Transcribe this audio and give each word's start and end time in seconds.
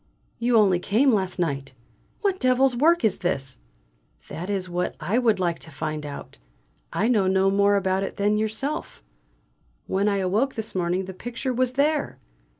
You 0.39 0.57
only 0.57 0.79
came 0.79 1.11
last 1.13 1.37
night. 1.37 1.73
What 2.21 2.39
devil's 2.39 2.75
work 2.75 3.05
is 3.05 3.19
this?" 3.19 3.59
"That 4.29 4.49
is 4.49 4.67
what 4.67 4.95
I 4.99 5.19
would 5.19 5.39
like 5.39 5.59
to 5.59 5.69
find 5.69 6.07
out; 6.07 6.39
I 6.91 7.07
know 7.07 7.27
no 7.27 7.51
more 7.51 7.75
about 7.75 8.01
it 8.01 8.17
than 8.17 8.33
you 8.33 8.45
yourself. 8.45 9.03
When 9.85 10.07
I 10.07 10.17
awoke 10.17 10.55
this 10.55 10.73
morning 10.73 11.05
the 11.05 11.13
picture 11.13 11.53
was 11.53 11.73
there!" 11.73 12.17